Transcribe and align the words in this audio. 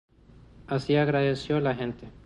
Así 0.65 0.95
agradeció 0.95 1.59
la 1.59 1.75
gente. 1.75 2.07